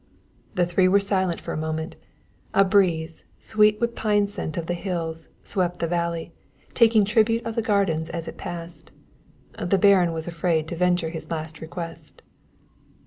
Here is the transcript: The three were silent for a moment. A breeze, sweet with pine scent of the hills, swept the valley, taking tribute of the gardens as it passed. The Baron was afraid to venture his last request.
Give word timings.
The 0.55 0.65
three 0.65 0.87
were 0.87 0.99
silent 0.99 1.39
for 1.39 1.53
a 1.53 1.57
moment. 1.57 1.95
A 2.55 2.65
breeze, 2.65 3.23
sweet 3.37 3.79
with 3.79 3.93
pine 3.93 4.25
scent 4.25 4.57
of 4.57 4.65
the 4.65 4.73
hills, 4.73 5.29
swept 5.43 5.77
the 5.77 5.85
valley, 5.85 6.31
taking 6.73 7.05
tribute 7.05 7.45
of 7.45 7.53
the 7.53 7.61
gardens 7.61 8.09
as 8.09 8.27
it 8.27 8.35
passed. 8.35 8.89
The 9.63 9.77
Baron 9.77 10.11
was 10.11 10.27
afraid 10.27 10.67
to 10.69 10.75
venture 10.75 11.09
his 11.09 11.29
last 11.29 11.61
request. 11.61 12.23